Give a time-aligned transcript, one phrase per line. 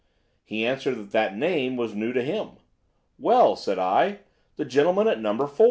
[0.43, 2.53] He answered that the name was new to him.
[3.19, 4.21] "'Well,' said I,
[4.55, 5.37] 'the gentleman at No.
[5.45, 5.47] 4.